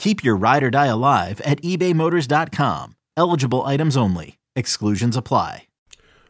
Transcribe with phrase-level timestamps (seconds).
[0.00, 2.96] Keep your ride or die alive at ebaymotors.com.
[3.18, 4.38] Eligible items only.
[4.56, 5.66] Exclusions apply.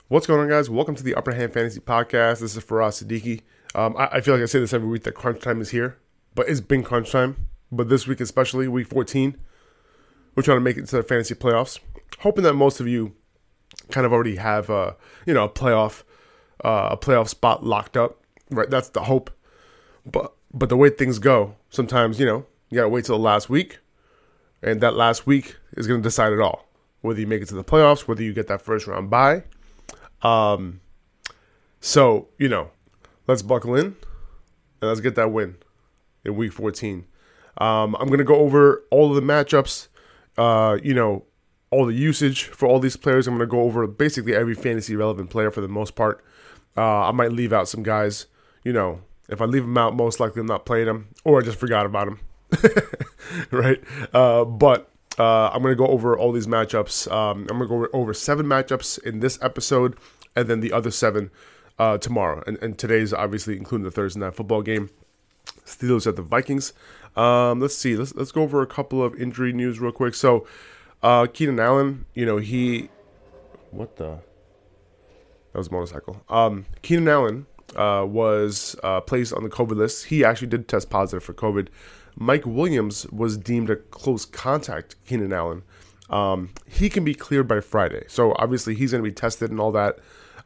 [0.08, 0.68] What's going on, guys?
[0.68, 2.40] Welcome to the Upper Hand Fantasy Podcast.
[2.40, 3.42] This is Faraz Siddiqi.
[3.76, 5.96] Um, I, I, feel like I say this every week that crunch time is here,
[6.34, 7.46] but it's been crunch time.
[7.70, 9.36] But this week, especially week 14,
[10.34, 11.78] we're trying to make it to the fantasy playoffs.
[12.18, 13.14] Hoping that most of you
[13.92, 14.94] kind of already have, uh,
[15.26, 16.02] you know, a playoff,
[16.64, 18.20] uh, a playoff spot locked up.
[18.50, 19.30] Right, that's the hope.
[20.04, 23.50] But but the way things go, sometimes you know you gotta wait till the last
[23.50, 23.78] week,
[24.62, 26.66] and that last week is gonna decide it all.
[27.02, 29.44] Whether you make it to the playoffs, whether you get that first round bye.
[30.22, 30.80] Um,
[31.80, 32.70] so you know,
[33.26, 33.96] let's buckle in and
[34.88, 35.56] let's get that win
[36.24, 37.06] in week 14.
[37.58, 39.88] Um, I'm gonna go over all of the matchups.
[40.38, 41.24] Uh, you know,
[41.70, 43.26] all the usage for all these players.
[43.26, 46.24] I'm gonna go over basically every fantasy relevant player for the most part.
[46.76, 48.26] Uh, I might leave out some guys.
[48.64, 51.44] You know, if I leave them out, most likely I'm not playing them, or I
[51.44, 52.20] just forgot about them.
[53.50, 53.82] right?
[54.12, 57.10] Uh, but uh, I'm going to go over all these matchups.
[57.10, 59.96] Um, I'm going to go over seven matchups in this episode,
[60.34, 61.30] and then the other seven
[61.78, 62.42] uh, tomorrow.
[62.46, 64.90] And, and, today's obviously including the Thursday night football game.
[65.64, 66.72] Steelers at the Vikings.
[67.16, 67.96] Um, let's see.
[67.96, 70.14] Let's let's go over a couple of injury news real quick.
[70.14, 70.46] So,
[71.02, 72.88] uh, Keenan Allen, you know he,
[73.70, 74.18] what the,
[75.52, 76.22] that was motorcycle.
[76.28, 77.46] Um, Keenan Allen
[77.76, 80.06] uh, was uh, placed on the COVID list.
[80.06, 81.68] He actually did test positive for COVID.
[82.20, 85.62] Mike Williams was deemed a close contact, Keenan Allen.
[86.10, 88.04] Um, he can be cleared by Friday.
[88.08, 89.98] So obviously he's going to be tested and all that.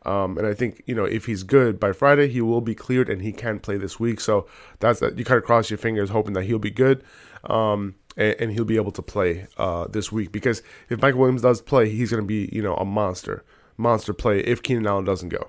[0.07, 3.09] Um, and I think you know if he's good by Friday, he will be cleared
[3.09, 4.21] and he can play this week.
[4.21, 4.47] So
[4.79, 5.19] that's that.
[5.19, 7.03] You kind of cross your fingers, hoping that he'll be good,
[7.45, 10.31] um, and, and, he'll be able to play uh, this week.
[10.31, 13.45] Because if Mike Williams does play, he's going to be you know a monster,
[13.79, 14.41] monster play.
[14.41, 15.49] If Keenan Allen doesn't go,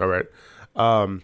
[0.00, 0.26] all right.
[0.74, 1.22] Um,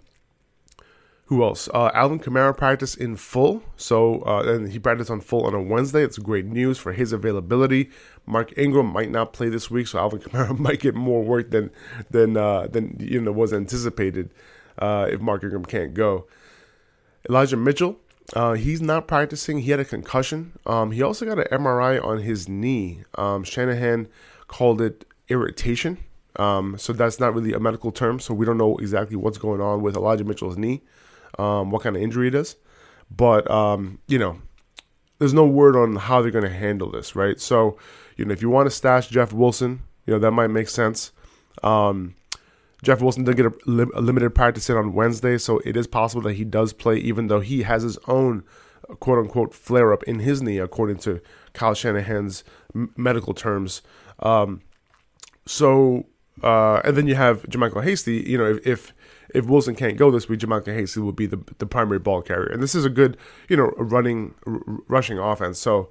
[1.27, 1.69] who else?
[1.75, 5.63] Uh, Alvin Kamara practiced in full, so uh, and he practiced on full on a
[5.63, 6.03] Wednesday.
[6.03, 7.91] It's great news for his availability.
[8.27, 11.71] Mark Ingram might not play this week, so Alvin Kamara might get more work than
[12.11, 14.33] than uh, than you know was anticipated
[14.79, 16.27] uh, if Mark Ingram can't go.
[17.29, 17.99] Elijah Mitchell,
[18.35, 19.59] uh, he's not practicing.
[19.59, 20.53] He had a concussion.
[20.65, 23.03] Um, he also got an MRI on his knee.
[23.17, 24.09] Um, Shanahan
[24.49, 25.99] called it irritation.
[26.37, 28.21] Um, so that's not really a medical term.
[28.21, 30.83] So we don't know exactly what's going on with Elijah Mitchell's knee,
[31.39, 32.57] um, what kind of injury it is.
[33.11, 34.41] But, um, you know,
[35.19, 37.41] there's no word on how they're going to handle this, right?
[37.41, 37.79] So,
[38.17, 41.13] you know, if you want to stash Jeff Wilson, you know, that might make sense.
[41.63, 42.15] Um,
[42.83, 46.23] Jeff Wilson did get a, a, limited practice in on Wednesday, so it is possible
[46.23, 48.45] that he does play, even though he has his own
[49.01, 51.21] quote unquote flare up in his knee, according to
[51.55, 52.45] Kyle Shanahan's
[52.75, 53.83] m- medical terms.
[54.21, 54.61] Um,
[55.47, 56.07] so
[56.43, 58.25] uh, and then you have JaMycal Hasty.
[58.27, 58.95] You know, if, if
[59.35, 62.47] if Wilson can't go this week, JaMycal Hasty will be the the primary ball carrier,
[62.47, 63.17] and this is a good
[63.49, 65.59] you know running r- rushing offense.
[65.59, 65.91] So,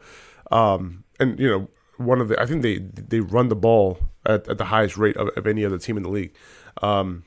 [0.51, 4.47] um, and you know one of the I think they they run the ball at,
[4.47, 6.35] at the highest rate of, of any other team in the league.
[6.81, 7.23] Um,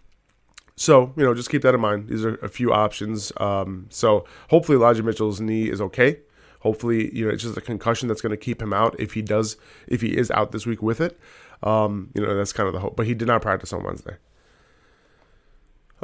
[0.77, 2.09] so you know just keep that in mind.
[2.09, 3.33] These are a few options.
[3.39, 6.21] Um, so hopefully Elijah Mitchell's knee is okay.
[6.61, 9.23] Hopefully you know it's just a concussion that's going to keep him out if he
[9.23, 9.57] does
[9.87, 11.19] if he is out this week with it.
[11.63, 12.97] Um, you know, that's kind of the hope.
[12.97, 14.17] But he did not practice on Wednesday.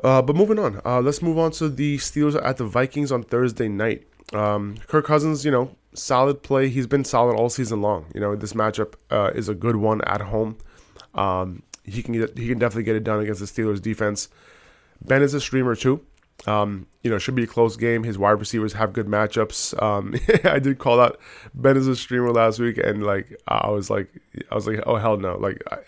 [0.03, 3.23] Uh, but moving on, uh, let's move on to the Steelers at the Vikings on
[3.23, 4.07] Thursday night.
[4.33, 6.69] Um, Kirk Cousins, you know, solid play.
[6.69, 8.07] He's been solid all season long.
[8.15, 10.59] You know, this matchup uh, is a good one at home.
[11.15, 14.29] Um, he can he can definitely get it done against the Steelers defense.
[15.05, 16.01] Ben is a streamer too.
[16.47, 18.03] Um, you know, should be a close game.
[18.03, 19.81] His wide receivers have good matchups.
[19.83, 20.15] Um,
[20.45, 21.19] I did call out
[21.55, 24.09] Ben as a streamer last week, and like I was like,
[24.51, 25.79] I was like, oh hell no, like I,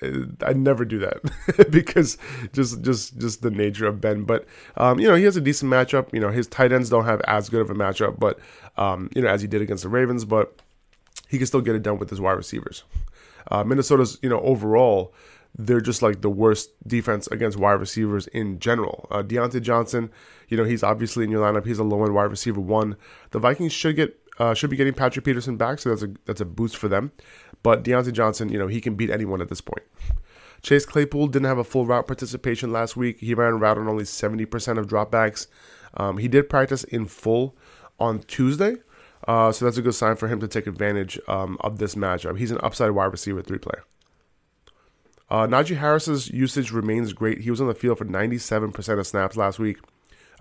[0.47, 2.17] I never do that because
[2.53, 4.25] just just just the nature of Ben.
[4.25, 4.47] But
[4.77, 6.13] um, you know, he has a decent matchup.
[6.13, 8.39] You know, his tight ends don't have as good of a matchup, but
[8.77, 10.61] um, you know, as he did against the Ravens, but
[11.29, 12.85] he can still get it done with his wide receivers.
[13.51, 15.15] Uh, Minnesota's, you know, overall
[15.59, 19.09] they're just like the worst defense against wide receivers in general.
[19.11, 20.11] Uh, Diontae Johnson,
[20.49, 21.67] you know, he's obviously in your lineup.
[21.67, 22.97] He's a low end wide receiver one.
[23.31, 26.41] The Vikings should get uh, should be getting Patrick Peterson back, so that's a that's
[26.41, 27.13] a boost for them.
[27.63, 29.83] But Diontae Johnson, you know, he can beat anyone at this point.
[30.63, 33.21] Chase Claypool didn't have a full route participation last week.
[33.21, 35.47] He ran a route on only 70% of dropbacks.
[35.95, 37.57] Um, he did practice in full
[37.99, 38.77] on Tuesday,
[39.27, 42.39] uh, so that's a good sign for him to take advantage um, of this matchup.
[42.39, 43.85] He's an upside wide receiver three player.
[45.29, 47.41] Uh, Najee Harris's usage remains great.
[47.41, 49.79] He was on the field for 97% of snaps last week.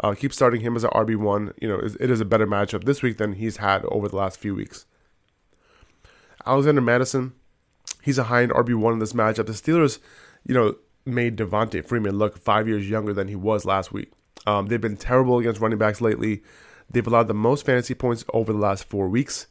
[0.04, 1.54] Uh, keep starting him as an RB1.
[1.62, 4.40] You know, it is a better matchup this week than he's had over the last
[4.40, 4.86] few weeks.
[6.46, 7.34] Alexander Mattison,
[8.04, 9.48] he's a high end RB1 in this matchup.
[9.48, 10.00] The Steelers,
[10.46, 14.12] you know, made Devonta Freeman look five years younger than he was last week.
[14.46, 16.44] Um, they've been terrible against running backs lately.
[16.90, 19.48] They've allowed the most fantasy points over the last four weeks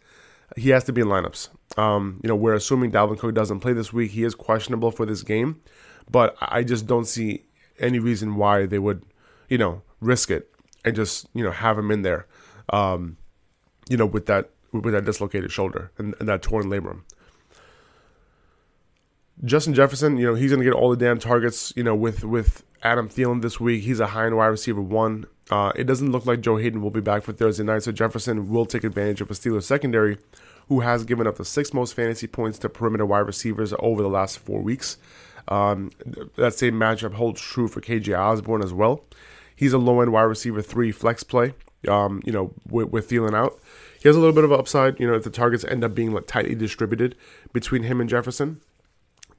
[0.56, 1.48] he has to be in lineups.
[1.78, 4.12] Um, you know, we're assuming Dalvin Cook doesn't play this week.
[4.12, 5.60] He is questionable for this game,
[6.10, 7.44] but I just don't see
[7.78, 9.04] any reason why they would,
[9.48, 10.50] you know, risk it
[10.84, 12.26] and just you know have him in there,
[12.70, 13.16] um,
[13.88, 17.02] you know, with that with that dislocated shoulder and, and that torn labrum.
[19.42, 22.24] Justin Jefferson, you know, he's going to get all the damn targets, you know, with
[22.24, 23.82] with Adam Thielen this week.
[23.82, 25.26] He's a high end wide receiver one.
[25.50, 28.48] Uh, it doesn't look like Joe Haden will be back for Thursday night, so Jefferson
[28.48, 30.18] will take advantage of a Steelers secondary
[30.68, 34.08] who has given up the sixth most fantasy points to perimeter wide receivers over the
[34.08, 34.96] last four weeks.
[35.48, 35.90] Um,
[36.36, 39.04] that same matchup holds true for KJ Osborn as well.
[39.54, 41.54] He's a low end wide receiver three flex play.
[41.86, 43.60] Um, you know, with, with Thielen out,
[44.00, 44.98] he has a little bit of upside.
[44.98, 47.14] You know, if the targets end up being like tightly distributed
[47.52, 48.60] between him and Jefferson,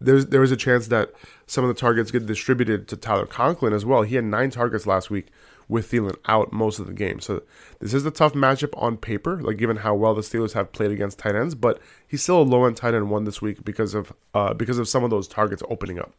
[0.05, 1.11] there's there is a chance that
[1.47, 4.03] some of the targets get distributed to Tyler Conklin as well.
[4.03, 5.27] He had nine targets last week
[5.67, 7.19] with Thielen out most of the game.
[7.19, 7.43] So
[7.79, 10.91] this is a tough matchup on paper, like given how well the Steelers have played
[10.91, 11.55] against tight ends.
[11.55, 14.77] But he's still a low end tight end one this week because of uh, because
[14.77, 16.13] of some of those targets opening up.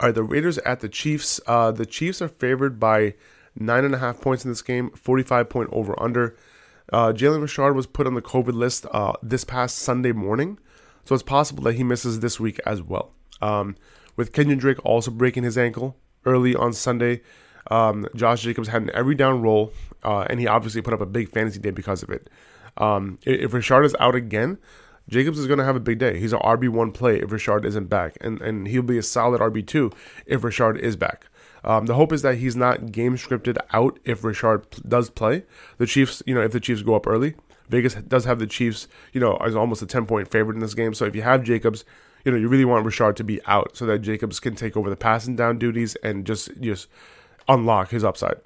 [0.00, 1.40] All right, the Raiders at the Chiefs.
[1.46, 3.14] Uh, the Chiefs are favored by
[3.54, 6.36] nine and a half points in this game, forty five point over under.
[6.92, 10.58] Uh, Jalen Richard was put on the COVID list uh, this past Sunday morning.
[11.04, 13.12] So it's possible that he misses this week as well.
[13.40, 13.76] Um,
[14.16, 17.22] with Kenyon Drake also breaking his ankle early on Sunday,
[17.70, 19.72] um, Josh Jacobs had an every down role,
[20.04, 22.28] uh, and he obviously put up a big fantasy day because of it.
[22.76, 24.58] Um, if Richard is out again,
[25.08, 26.18] Jacobs is going to have a big day.
[26.18, 29.92] He's an RB1 play if Richard isn't back, and, and he'll be a solid RB2
[30.26, 31.26] if Richard is back.
[31.64, 35.44] Um, the hope is that he's not game scripted out if Richard does play.
[35.78, 37.34] The Chiefs, you know, if the Chiefs go up early,
[37.72, 40.74] Vegas does have the Chiefs, you know, as almost a 10 point favorite in this
[40.74, 40.92] game.
[40.92, 41.86] So if you have Jacobs,
[42.22, 44.90] you know, you really want Richard to be out so that Jacobs can take over
[44.90, 46.86] the passing down duties and just just
[47.48, 48.36] unlock his upside.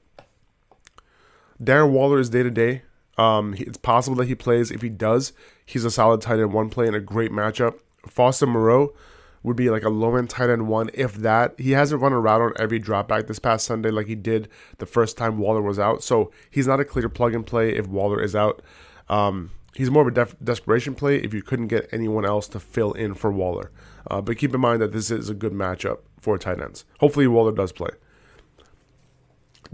[1.60, 2.82] Darren Waller is day to day.
[3.18, 4.70] It's possible that he plays.
[4.70, 5.32] If he does,
[5.64, 7.80] he's a solid tight end one play and a great matchup.
[8.08, 8.94] Foster Moreau
[9.42, 11.58] would be like a low end tight end one, if that.
[11.58, 14.86] He hasn't run a route on every dropback this past Sunday like he did the
[14.86, 16.04] first time Waller was out.
[16.04, 18.62] So he's not a clear plug and play if Waller is out.
[19.08, 22.60] Um, he's more of a def- desperation play if you couldn't get anyone else to
[22.60, 23.70] fill in for Waller.
[24.10, 26.84] Uh, but keep in mind that this is a good matchup for tight ends.
[27.00, 27.90] Hopefully, Waller does play.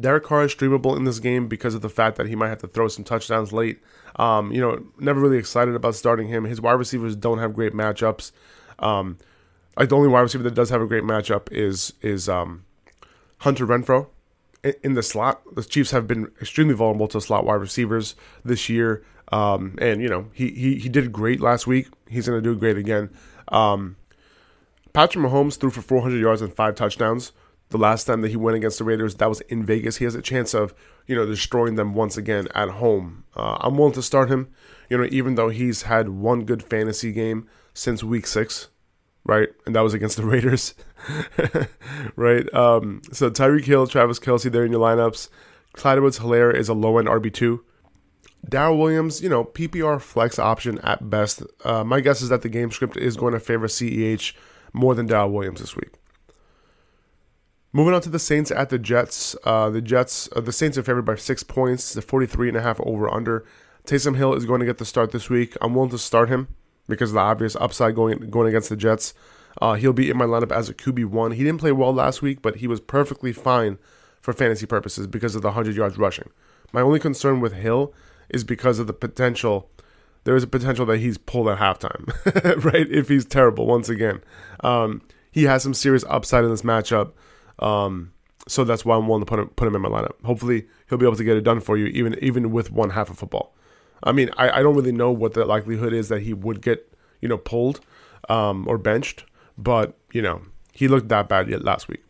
[0.00, 2.58] Derek Carr is streamable in this game because of the fact that he might have
[2.58, 3.82] to throw some touchdowns late.
[4.16, 6.44] Um, you know, never really excited about starting him.
[6.44, 8.32] His wide receivers don't have great matchups.
[8.78, 9.18] Um,
[9.76, 12.64] like the only wide receiver that does have a great matchup is is um,
[13.38, 14.08] Hunter Renfrow
[14.82, 15.42] in the slot.
[15.54, 19.04] The Chiefs have been extremely vulnerable to slot wide receivers this year.
[19.32, 21.88] Um, and you know he, he he did great last week.
[22.08, 23.10] He's going to do great again.
[23.48, 23.96] Um,
[24.92, 27.32] Patrick Mahomes threw for 400 yards and five touchdowns.
[27.70, 29.96] The last time that he went against the Raiders, that was in Vegas.
[29.96, 30.74] He has a chance of
[31.06, 33.24] you know destroying them once again at home.
[33.34, 34.52] Uh, I'm willing to start him.
[34.90, 38.68] You know, even though he's had one good fantasy game since week six,
[39.24, 39.48] right?
[39.64, 40.74] And that was against the Raiders,
[42.16, 42.52] right?
[42.52, 45.30] Um, so Tyreek Hill, Travis Kelce, there in your lineups.
[45.72, 47.60] Clyde Edwards-Helaire is a low end RB2.
[48.48, 51.42] Darrel Williams, you know, PPR flex option at best.
[51.64, 54.34] Uh, my guess is that the game script is going to favor CEH
[54.72, 55.92] more than Darrel Williams this week.
[57.72, 59.34] Moving on to the Saints at the Jets.
[59.44, 61.94] Uh, the Jets, uh, the Saints are favored by six points.
[61.94, 63.46] The 43 and a half over under.
[63.86, 65.56] Taysom Hill is going to get the start this week.
[65.60, 66.48] I'm willing to start him.
[66.88, 69.14] because of the obvious upside going going against the Jets.
[69.60, 71.32] Uh, he'll be in my lineup as a QB one.
[71.32, 73.78] He didn't play well last week, but he was perfectly fine
[74.20, 76.30] for fantasy purposes because of the 100 yards rushing.
[76.72, 77.94] My only concern with Hill
[78.32, 79.70] is because of the potential.
[80.24, 82.88] There is a potential that he's pulled at halftime, right?
[82.90, 84.22] If he's terrible once again,
[84.60, 87.12] um, he has some serious upside in this matchup.
[87.58, 88.12] Um,
[88.48, 90.22] so that's why I'm willing to put him, put him in my lineup.
[90.24, 93.10] Hopefully, he'll be able to get it done for you, even even with one half
[93.10, 93.54] of football.
[94.04, 96.92] I mean, I, I don't really know what the likelihood is that he would get
[97.20, 97.80] you know pulled
[98.28, 99.24] um, or benched,
[99.56, 102.02] but you know he looked that bad yet last week.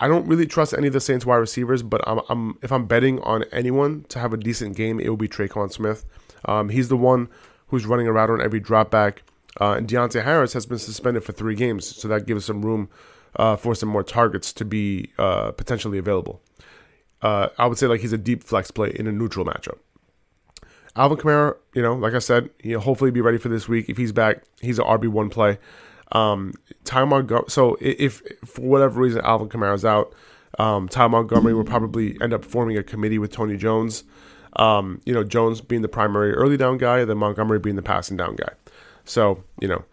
[0.00, 2.86] I don't really trust any of the Saints wide receivers, but I'm, I'm if I'm
[2.86, 6.06] betting on anyone to have a decent game, it will be Tre'Quan Smith.
[6.46, 7.28] Um, he's the one
[7.68, 9.18] who's running around on every dropback.
[9.60, 12.88] Uh, and Deonte Harris has been suspended for three games, so that gives some room
[13.36, 16.40] uh, for some more targets to be uh, potentially available.
[17.20, 19.78] Uh, I would say like he's a deep flex play in a neutral matchup.
[20.96, 23.88] Alvin Kamara, you know, like I said, he'll hopefully be ready for this week.
[23.88, 25.58] If he's back, he's an RB one play.
[26.12, 27.44] Um, Ty Montgomery.
[27.48, 30.14] So if, if, for whatever reason Alvin Kamara's out,
[30.58, 34.04] um, Ty Montgomery will probably end up forming a committee with Tony Jones.
[34.56, 38.16] Um, you know, Jones being the primary early down guy, then Montgomery being the passing
[38.16, 38.52] down guy.
[39.04, 39.84] So you know,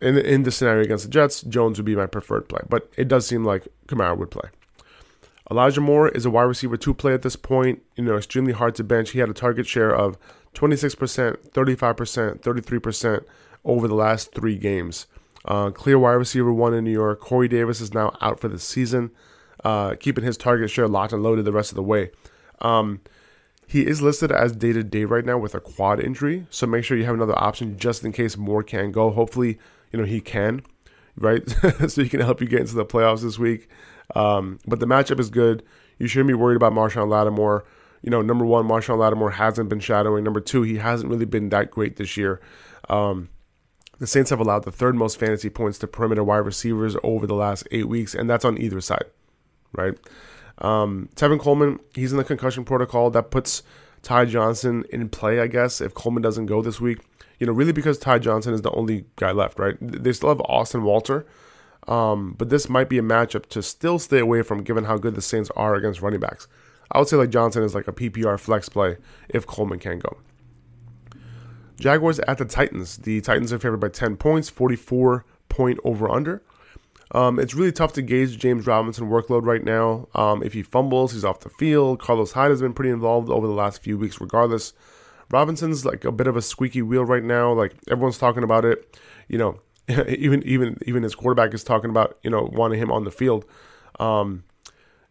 [0.00, 3.08] in in the scenario against the Jets, Jones would be my preferred play, but it
[3.08, 4.48] does seem like Kamara would play.
[5.50, 7.82] Elijah Moore is a wide receiver two play at this point.
[7.96, 9.10] You know, extremely hard to bench.
[9.10, 10.16] He had a target share of
[10.54, 13.24] 26%, 35%, 33%
[13.64, 15.06] over the last three games.
[15.44, 17.20] Uh, clear wide receiver one in New York.
[17.20, 19.10] Corey Davis is now out for the season,
[19.62, 22.10] uh, keeping his target share locked and loaded the rest of the way.
[22.60, 23.00] Um,
[23.66, 26.84] he is listed as day to day right now with a quad injury, so make
[26.84, 29.10] sure you have another option just in case Moore can go.
[29.10, 29.58] Hopefully,
[29.92, 30.62] you know he can,
[31.16, 31.48] right?
[31.88, 33.68] so he can help you get into the playoffs this week.
[34.14, 35.62] Um, but the matchup is good.
[35.98, 37.64] You shouldn't be worried about Marshon Lattimore.
[38.02, 40.24] You know, number one, Marshon Lattimore hasn't been shadowing.
[40.24, 42.40] Number two, he hasn't really been that great this year.
[42.90, 43.30] Um,
[43.98, 47.34] the Saints have allowed the third most fantasy points to perimeter wide receivers over the
[47.34, 49.04] last eight weeks, and that's on either side,
[49.72, 49.94] right?
[50.58, 53.10] Um, Tevin Coleman, he's in the concussion protocol.
[53.10, 53.62] That puts
[54.02, 57.00] Ty Johnson in play, I guess, if Coleman doesn't go this week.
[57.38, 59.76] You know, really because Ty Johnson is the only guy left, right?
[59.80, 61.26] They still have Austin Walter,
[61.88, 65.14] um, but this might be a matchup to still stay away from given how good
[65.14, 66.46] the Saints are against running backs.
[66.92, 68.98] I would say like Johnson is like a PPR flex play
[69.28, 70.16] if Coleman can go.
[71.78, 72.98] Jaguars at the Titans.
[72.98, 76.42] The Titans are favored by 10 points, 44 point over under.
[77.12, 80.08] Um, it's really tough to gauge James Robinson workload right now.
[80.14, 82.00] Um, if he fumbles, he's off the field.
[82.00, 84.72] Carlos Hyde has been pretty involved over the last few weeks, regardless.
[85.30, 87.52] Robinson's like a bit of a squeaky wheel right now.
[87.52, 88.98] Like everyone's talking about it.
[89.28, 89.60] You know,
[90.08, 93.44] even even even his quarterback is talking about you know wanting him on the field.
[94.00, 94.44] Um,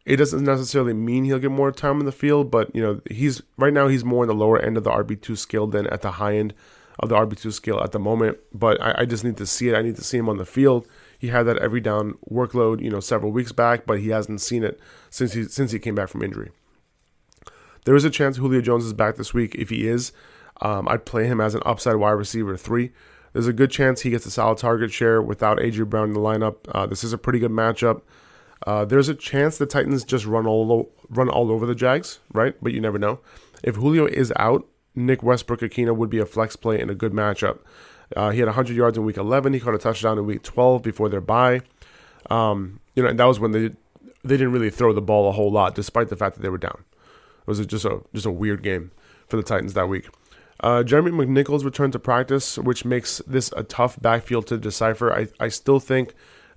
[0.05, 3.41] it doesn't necessarily mean he'll get more time in the field, but you know he's
[3.57, 6.01] right now he's more in the lower end of the RB two scale than at
[6.01, 6.53] the high end
[6.99, 8.37] of the RB two scale at the moment.
[8.53, 9.75] But I, I, just need to see it.
[9.75, 10.87] I need to see him on the field.
[11.17, 14.63] He had that every down workload, you know, several weeks back, but he hasn't seen
[14.63, 14.79] it
[15.09, 16.51] since he since he came back from injury.
[17.85, 19.55] There is a chance Julio Jones is back this week.
[19.55, 20.11] If he is,
[20.61, 22.91] um, I'd play him as an upside wide receiver three.
[23.31, 26.19] There's a good chance he gets a solid target share without AJ Brown in the
[26.19, 26.57] lineup.
[26.69, 28.01] Uh, this is a pretty good matchup.
[28.65, 32.55] Uh, there's a chance the Titans just run all run all over the Jags, right?
[32.61, 33.19] But you never know.
[33.63, 37.59] If Julio is out, Nick Westbrook-Ikhine would be a flex play in a good matchup.
[38.15, 39.53] Uh, he had 100 yards in Week 11.
[39.53, 41.61] He caught a touchdown in Week 12 before their bye.
[42.29, 43.71] Um, you know, and that was when they
[44.23, 46.57] they didn't really throw the ball a whole lot, despite the fact that they were
[46.57, 46.83] down.
[47.41, 48.91] It was just a just a weird game
[49.27, 50.07] for the Titans that week.
[50.59, 55.11] Uh, Jeremy McNichols returned to practice, which makes this a tough backfield to decipher.
[55.11, 56.13] I, I still think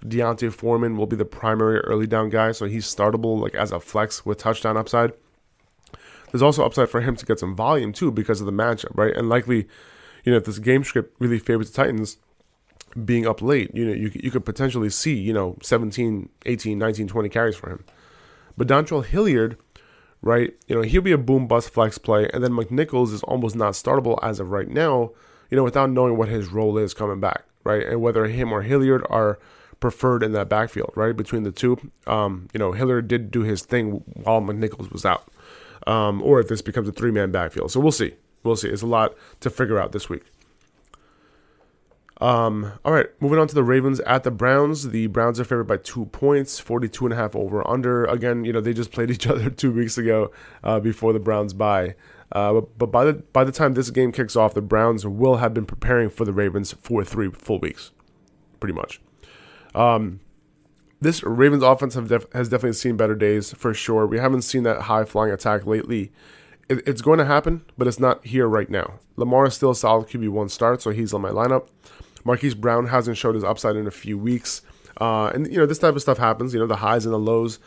[0.06, 3.80] D'Onta Foreman will be the primary early down guy, so he's startable like as a
[3.80, 5.12] flex with touchdown upside.
[6.30, 9.16] There's also upside for him to get some volume too because of the matchup, right?
[9.16, 9.68] And likely,
[10.24, 12.18] you know, if this game script really favors the Titans
[13.04, 17.08] being up late, you know, you, you could potentially see, you know, 17, 18, 19,
[17.08, 17.84] 20 carries for him.
[18.56, 19.56] But Dontrell Hilliard,
[20.22, 23.54] right, you know, he'll be a boom bust flex play, and then McNichols is almost
[23.54, 25.12] not startable as of right now,
[25.50, 27.86] you know, without knowing what his role is coming back, right?
[27.86, 29.38] And whether him or Hilliard are
[29.80, 31.16] preferred in that backfield, right?
[31.16, 35.28] Between the two, um, you know, Hilliard did do his thing while McNichols was out,
[35.86, 37.70] um, or if this becomes a three man backfield.
[37.70, 38.14] So we'll see.
[38.42, 38.68] We'll see.
[38.68, 40.22] It's a lot to figure out this week.
[42.18, 44.88] Um, all right, moving on to the Ravens at the Browns.
[44.88, 48.06] The Browns are favored by two points, 42 and a half over under.
[48.06, 50.30] Again, you know, they just played each other two weeks ago
[50.64, 51.94] uh, before the Browns bye.
[52.32, 55.36] Uh, but, but by the by the time this game kicks off, the Browns will
[55.36, 57.92] have been preparing for the Ravens for three full weeks,
[58.58, 59.00] pretty much.
[59.74, 60.20] Um,
[61.00, 64.06] this Ravens offense def- has definitely seen better days for sure.
[64.06, 66.12] We haven't seen that high flying attack lately
[66.68, 68.98] it, it's going to happen, but it's not here right now.
[69.16, 71.68] Lamar is still a solid QB1 start, so he's on my lineup.
[72.24, 74.62] Marquise Brown hasn't showed his upside in a few weeks.
[75.00, 77.18] Uh, and, you know, this type of stuff happens, you know, the highs and the
[77.18, 77.58] lows.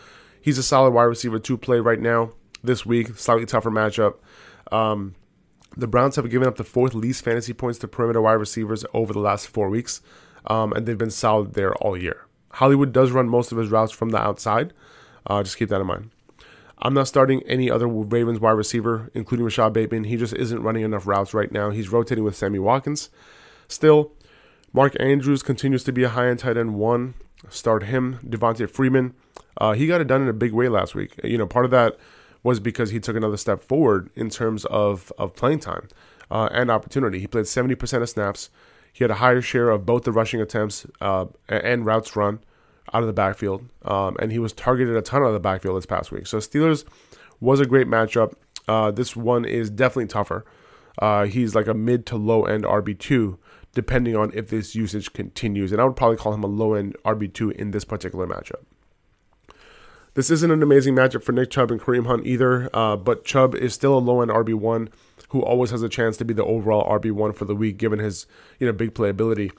[0.41, 2.31] He's a solid wide receiver to play right now
[2.63, 4.15] this week, slightly tougher matchup.
[4.71, 5.15] Um,
[5.77, 9.13] the Browns have given up the fourth least fantasy points to perimeter wide receivers over
[9.13, 10.01] the last four weeks,
[10.47, 12.25] um, and they've been solid there all year.
[12.53, 14.73] Hollywood does run most of his routes from the outside.
[15.27, 16.11] Uh, just keep that in mind.
[16.81, 20.05] I'm not starting any other Ravens wide receiver, including Rashod Bateman.
[20.05, 21.71] He just isn't running enough routes right now.
[21.71, 23.09] He's rotating with Sammy Watkins.
[23.67, 24.13] Still,
[24.71, 27.15] Mark Andrews continues to be a high end tight end one.
[27.49, 28.19] Start him.
[28.25, 29.13] Devonta Freeman.
[29.57, 31.19] Uh, he got it done in a big way last week.
[31.23, 31.97] You know, part of that
[32.43, 35.87] was because he took another step forward in terms of, of playing time
[36.31, 37.19] uh, and opportunity.
[37.19, 38.49] He played 70% of snaps.
[38.93, 42.39] He had a higher share of both the rushing attempts uh, and routes run
[42.93, 45.77] out of the backfield, um, and he was targeted a ton out of the backfield
[45.77, 46.27] this past week.
[46.27, 46.85] So Steelers
[47.39, 48.33] was a great matchup.
[48.67, 50.45] Uh, this one is definitely tougher.
[50.97, 53.37] Uh, he's like a mid to low end RB two,
[53.73, 56.95] depending on if this usage continues, and I would probably call him a low end
[57.05, 58.63] RB two in this particular matchup.
[60.15, 63.55] This isn't an amazing matchup for Nick Chubb and Kareem Hunt either, uh, but Chubb
[63.55, 64.89] is still a low end RB one
[65.29, 67.99] who always has a chance to be the overall RB one for the week, given
[67.99, 68.27] his
[68.59, 69.51] you know big playability.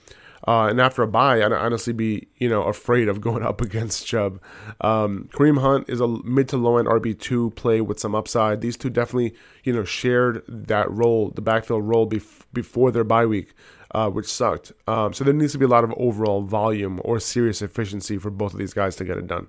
[0.48, 4.06] Uh, and after a bye, I'd honestly be you know afraid of going up against
[4.06, 4.40] Chubb.
[4.80, 8.60] Um, Kareem Hunt is a mid to low end RB two play with some upside.
[8.60, 9.34] These two definitely
[9.64, 13.54] you know shared that role, the backfield role bef- before their bye week,
[13.92, 14.72] uh, which sucked.
[14.86, 18.30] Um, so there needs to be a lot of overall volume or serious efficiency for
[18.30, 19.48] both of these guys to get it done.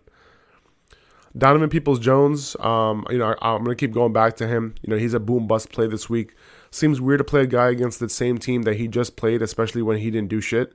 [1.38, 4.76] Donovan Peoples Jones, um, you know, I, am going to keep going back to him.
[4.82, 6.36] You know, he's a boom bust play this week.
[6.72, 9.82] Seems weird to play a guy against the same team that he just played, especially
[9.82, 10.74] when he didn't do shit.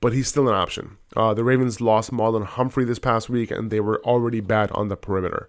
[0.00, 0.96] But he's still an option.
[1.16, 4.88] Uh, the Ravens lost Marlon Humphrey this past week, and they were already bad on
[4.88, 5.48] the perimeter.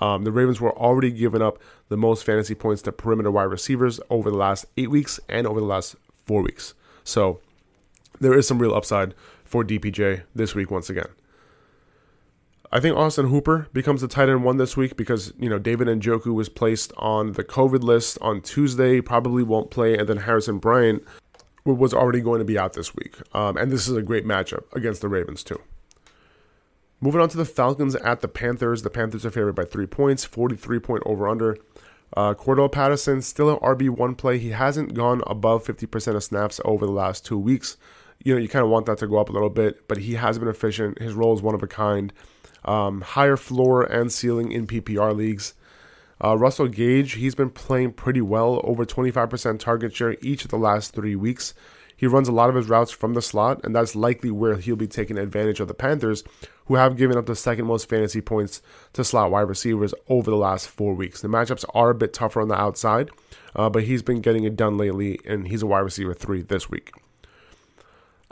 [0.00, 4.00] Um, the Ravens were already giving up the most fantasy points to perimeter wide receivers
[4.08, 6.74] over the last eight weeks and over the last four weeks.
[7.04, 7.40] So
[8.20, 9.14] there is some real upside
[9.44, 11.08] for DPJ this week once again.
[12.72, 15.88] I think Austin Hooper becomes the tight end one this week because you know David
[15.88, 20.58] Njoku was placed on the COVID list on Tuesday, probably won't play, and then Harrison
[20.58, 21.02] Bryant
[21.64, 23.16] was already going to be out this week.
[23.34, 25.60] Um, and this is a great matchup against the Ravens too.
[27.00, 28.82] Moving on to the Falcons at the Panthers.
[28.82, 31.56] The Panthers are favored by three points, 43 point over under.
[32.16, 34.38] Uh, Cordarrelle Patterson still an RB1 play.
[34.38, 37.76] He hasn't gone above 50% of snaps over the last two weeks.
[38.22, 40.14] You know, you kind of want that to go up a little bit, but he
[40.14, 41.00] has been efficient.
[41.00, 42.12] His role is one of a kind
[42.64, 45.54] um, higher floor and ceiling in PPR leagues.
[46.22, 50.58] Uh, Russell Gage, he's been playing pretty well, over 25% target share each of the
[50.58, 51.54] last three weeks.
[51.96, 54.76] He runs a lot of his routes from the slot, and that's likely where he'll
[54.76, 56.24] be taking advantage of the Panthers,
[56.64, 58.62] who have given up the second most fantasy points
[58.94, 61.20] to slot wide receivers over the last four weeks.
[61.20, 63.10] The matchups are a bit tougher on the outside,
[63.54, 66.70] uh, but he's been getting it done lately, and he's a wide receiver three this
[66.70, 66.92] week.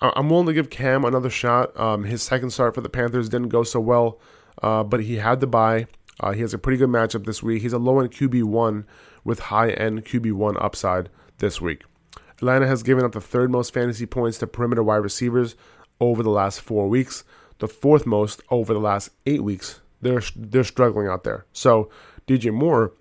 [0.00, 1.78] I'm willing to give Cam another shot.
[1.78, 4.20] Um, his second start for the Panthers didn't go so well,
[4.62, 5.86] uh, but he had to buy.
[6.20, 7.62] Uh, he has a pretty good matchup this week.
[7.62, 8.84] He's a low end QB1
[9.24, 11.08] with high end QB1 upside
[11.38, 11.82] this week.
[12.30, 15.56] Atlanta has given up the third most fantasy points to perimeter wide receivers
[16.00, 17.24] over the last four weeks,
[17.58, 19.80] the fourth most over the last eight weeks.
[20.00, 21.44] They're they're struggling out there.
[21.52, 21.90] So
[22.28, 22.92] DJ Moore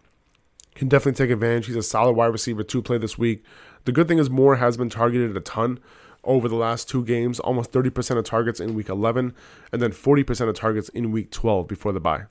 [0.73, 1.67] can definitely take advantage.
[1.67, 3.43] He's a solid wide receiver to play this week.
[3.85, 5.79] The good thing is Moore has been targeted a ton
[6.27, 9.33] over the last two games, almost 30% of targets in week 11,
[9.71, 12.25] and then 40% of targets in week 12 before the bye.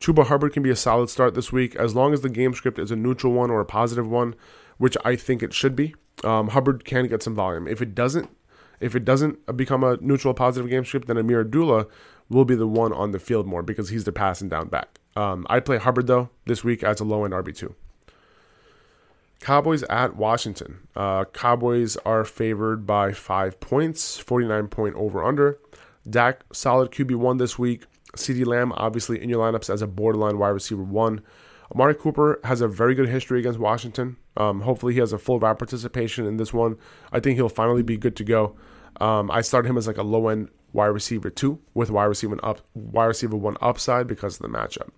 [0.00, 2.80] Chuba Hubbard can be a solid start this week as long as the game script
[2.80, 4.34] is a neutral one or a positive one,
[4.76, 5.94] which I think it should be.
[6.24, 7.68] Um, Hubbard can get some volume.
[7.68, 8.28] If it doesn't,
[8.80, 11.86] if it doesn't become a neutral positive game script, then Ameer Abdullah
[12.28, 14.98] will be the one on the field more because he's the passing down back.
[15.14, 17.76] Um, I play Hubbard though this week as a low end RB two.
[19.42, 20.86] Cowboys at Washington.
[20.94, 25.58] Uh, Cowboys are favored by five points, 49 point over under.
[26.08, 27.84] Dak, solid QB1 this week.
[28.16, 31.22] CeeDee Lamb, obviously in your lineups as a borderline wide receiver one.
[31.74, 34.16] Amari Cooper has a very good history against Washington.
[34.36, 36.76] Um, hopefully, he has a full route participation in this one.
[37.10, 38.54] I think he'll finally be good to go.
[39.00, 42.38] Um, I started him as like a low end wide receiver two with wide receiver
[42.44, 44.90] up, wide receiver one upside because of the matchup.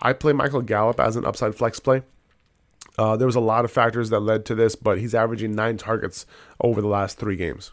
[0.00, 2.02] I play Michael Gallup as an upside flex play.
[2.98, 5.76] Uh, there was a lot of factors that led to this, but he's averaging nine
[5.76, 6.26] targets
[6.60, 7.72] over the last three games.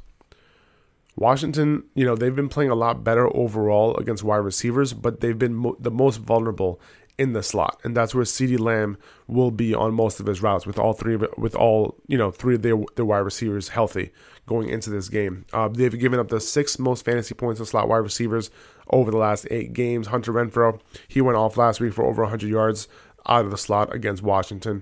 [1.15, 5.37] Washington, you know, they've been playing a lot better overall against wide receivers, but they've
[5.37, 6.79] been mo- the most vulnerable
[7.17, 10.65] in the slot, and that's where CeeDee Lamb will be on most of his routes
[10.65, 13.69] with all three of it, with all you know three of their, their wide receivers
[13.69, 14.11] healthy
[14.47, 15.45] going into this game.
[15.53, 18.49] Uh, they've given up the six most fantasy points to slot wide receivers
[18.89, 20.07] over the last eight games.
[20.07, 22.87] Hunter Renfrow he went off last week for over 100 yards
[23.27, 24.81] out of the slot against Washington.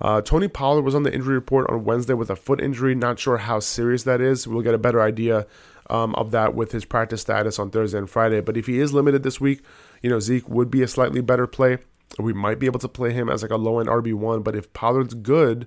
[0.00, 2.94] Uh, Tony Pollard was on the injury report on Wednesday with a foot injury.
[2.94, 4.48] Not sure how serious that is.
[4.48, 5.46] We'll get a better idea
[5.90, 8.40] um, of that with his practice status on Thursday and Friday.
[8.40, 9.62] But if he is limited this week,
[10.02, 11.78] you know, Zeke would be a slightly better play.
[12.18, 14.42] We might be able to play him as like a low end RB1.
[14.42, 15.66] But if Pollard's good,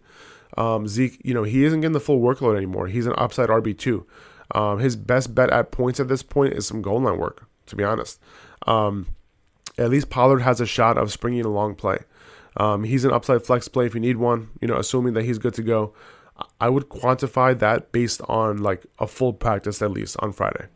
[0.58, 2.88] um, Zeke, you know, he isn't getting the full workload anymore.
[2.88, 4.06] He's an upside RB2.
[4.54, 7.76] Um, his best bet at points at this point is some goal line work, to
[7.76, 8.20] be honest.
[8.68, 9.08] Um,
[9.78, 12.00] at least Pollard has a shot of springing a long play.
[12.58, 15.38] Um, he's an upside flex play if you need one, you know, assuming that he's
[15.38, 15.94] good to go.
[16.60, 20.68] I would quantify that based on like a full practice at least on Friday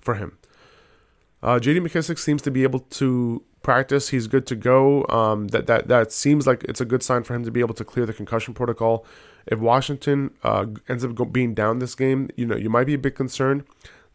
[0.00, 0.38] for him.
[1.42, 4.08] Uh, JD McKissic seems to be able to practice.
[4.10, 5.06] He's good to go.
[5.08, 7.74] Um, that that that seems like it's a good sign for him to be able
[7.74, 9.06] to clear the concussion protocol.
[9.46, 12.98] If Washington uh, ends up being down this game, you know you might be a
[12.98, 13.64] bit concerned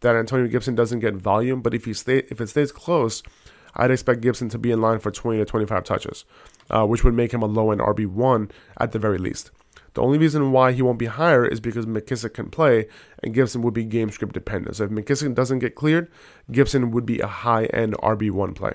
[0.00, 1.62] that Antonio Gibson doesn't get volume.
[1.62, 3.22] But if he stay if it stays close,
[3.76, 6.24] I'd expect Gibson to be in line for 20 to 25 touches,
[6.70, 9.50] uh, which would make him a low end RB one at the very least.
[9.94, 12.86] The only reason why he won't be higher is because McKissic can play
[13.22, 14.76] and Gibson would be game script dependent.
[14.76, 16.10] So if McKissic doesn't get cleared,
[16.52, 18.74] Gibson would be a high end RB1 play.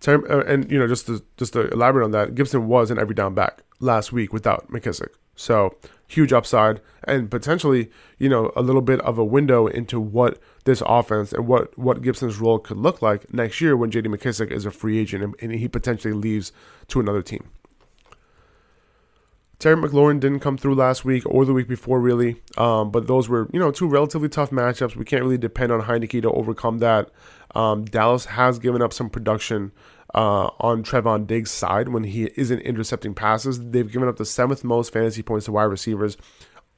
[0.00, 2.98] Term, uh, and you know, just to just to elaborate on that, Gibson was an
[2.98, 5.10] every down back last week without McKissic.
[5.36, 5.76] So
[6.10, 10.82] huge upside and potentially, you know, a little bit of a window into what this
[10.86, 14.66] offense and what what Gibson's role could look like next year when JD McKissic is
[14.66, 16.52] a free agent and, and he potentially leaves
[16.88, 17.48] to another team.
[19.60, 22.40] Terry McLaurin didn't come through last week or the week before, really.
[22.56, 24.96] Um, but those were, you know, two relatively tough matchups.
[24.96, 27.10] We can't really depend on Heinicke to overcome that.
[27.54, 29.72] Um, Dallas has given up some production
[30.14, 33.70] uh, on Trevon Diggs' side when he isn't intercepting passes.
[33.70, 36.16] They've given up the seventh most fantasy points to wide receivers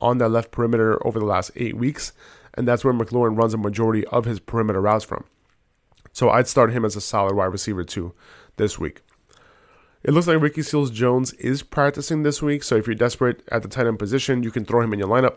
[0.00, 2.12] on that left perimeter over the last eight weeks,
[2.54, 5.24] and that's where McLaurin runs a majority of his perimeter routes from.
[6.12, 8.12] So I'd start him as a solid wide receiver too
[8.56, 9.02] this week.
[10.02, 13.62] It looks like Ricky Seals Jones is practicing this week, so if you're desperate at
[13.62, 15.36] the tight end position, you can throw him in your lineup.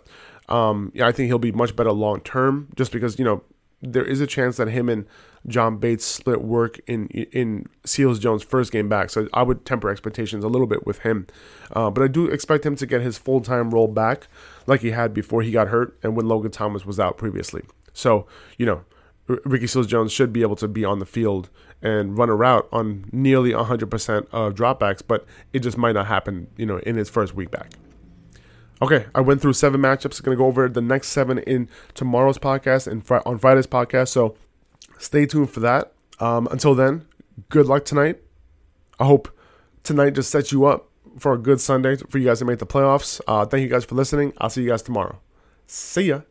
[0.50, 3.44] Um, yeah, I think he'll be much better long term, just because you know
[3.82, 5.06] there is a chance that him and
[5.48, 9.10] John Bates split work in in Seals Jones' first game back.
[9.10, 11.28] So I would temper expectations a little bit with him,
[11.72, 14.28] uh, but I do expect him to get his full time role back,
[14.68, 17.64] like he had before he got hurt and when Logan Thomas was out previously.
[17.94, 18.28] So
[18.58, 18.84] you know,
[19.28, 21.50] Ricky Seals Jones should be able to be on the field
[21.82, 26.48] and run a route on nearly 100% of dropbacks, but it just might not happen,
[26.58, 27.74] you know, in his first week back.
[28.82, 30.22] Okay, I went through seven matchups.
[30.22, 34.10] Going to go over the next seven in tomorrow's podcast and fr- on Friday's podcast.
[34.10, 34.36] So
[34.98, 35.94] stay tuned for that.
[36.20, 37.06] Um, until then,
[37.50, 38.22] good luck tonight.
[39.00, 39.30] I hope
[39.84, 42.66] tonight just sets you up for a good Sunday for you guys to make the
[42.66, 43.22] playoffs.
[43.28, 44.34] Uh, thank you guys for listening.
[44.38, 45.20] I'll see you guys tomorrow.
[45.68, 46.22] See ya.